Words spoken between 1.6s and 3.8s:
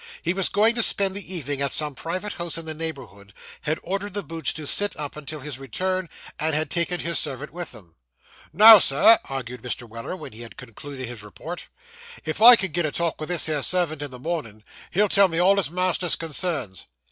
at some private house in the neighbourhood, had